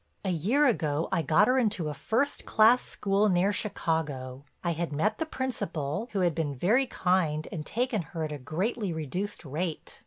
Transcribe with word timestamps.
"A 0.25 0.31
year 0.31 0.65
ago 0.65 1.07
I 1.11 1.21
got 1.21 1.47
her 1.47 1.59
into 1.59 1.87
a 1.89 1.93
first 1.93 2.43
class 2.47 2.81
school 2.81 3.29
near 3.29 3.53
Chicago—I 3.53 4.71
had 4.71 4.91
met 4.91 5.19
the 5.19 5.27
principal, 5.27 6.09
who 6.13 6.21
had 6.21 6.33
been 6.33 6.55
very 6.55 6.87
kind 6.87 7.47
and 7.51 7.63
taken 7.63 8.01
her 8.01 8.23
at 8.23 8.31
a 8.31 8.39
greatly 8.39 8.91
reduced 8.91 9.45
rate. 9.45 9.99